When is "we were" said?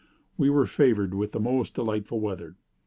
0.35-0.65